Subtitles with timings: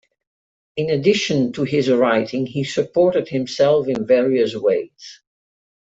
[0.77, 5.21] In addition to his writing, he supported himself in various ways.